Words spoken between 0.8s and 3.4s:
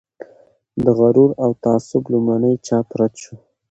د "غرور او تعصب" لومړنی چاپ رد شو.